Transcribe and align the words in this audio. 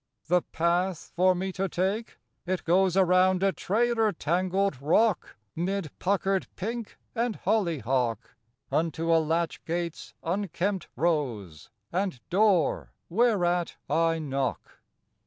The 0.25 0.41
path 0.41 1.11
for 1.15 1.35
me 1.35 1.51
to 1.51 1.69
take? 1.69 2.17
It 2.47 2.63
goes 2.63 2.97
Around 2.97 3.43
a 3.43 3.51
trailer 3.51 4.11
tangled 4.11 4.81
rock, 4.81 5.35
'Mid 5.55 5.91
puckered 5.99 6.47
pink 6.55 6.97
and 7.13 7.35
hollyhock, 7.35 8.31
Unto 8.71 9.13
a 9.13 9.21
latch 9.23 9.63
gate's 9.63 10.15
unkempt 10.23 10.87
rose, 10.95 11.69
And 11.91 12.19
door 12.31 12.93
whereat 13.09 13.75
I 13.91 14.17
knock. 14.17 14.79